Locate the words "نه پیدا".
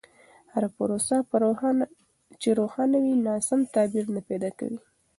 4.15-4.49